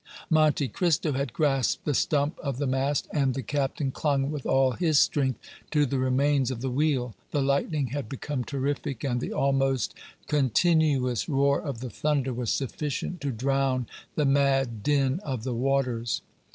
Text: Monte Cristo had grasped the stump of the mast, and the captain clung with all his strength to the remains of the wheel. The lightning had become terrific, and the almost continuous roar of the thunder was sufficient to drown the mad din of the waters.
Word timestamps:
Monte 0.31 0.67
Cristo 0.67 1.11
had 1.11 1.31
grasped 1.31 1.85
the 1.85 1.93
stump 1.93 2.39
of 2.39 2.57
the 2.57 2.65
mast, 2.65 3.07
and 3.11 3.35
the 3.35 3.43
captain 3.43 3.91
clung 3.91 4.31
with 4.31 4.47
all 4.47 4.71
his 4.71 4.97
strength 4.97 5.39
to 5.69 5.85
the 5.85 5.99
remains 5.99 6.49
of 6.49 6.61
the 6.61 6.71
wheel. 6.71 7.13
The 7.29 7.43
lightning 7.43 7.89
had 7.89 8.09
become 8.09 8.43
terrific, 8.43 9.03
and 9.03 9.21
the 9.21 9.31
almost 9.31 9.93
continuous 10.25 11.29
roar 11.29 11.61
of 11.61 11.81
the 11.81 11.89
thunder 11.91 12.33
was 12.33 12.49
sufficient 12.51 13.21
to 13.21 13.31
drown 13.31 13.85
the 14.15 14.25
mad 14.25 14.81
din 14.81 15.19
of 15.19 15.43
the 15.43 15.53
waters. 15.53 16.23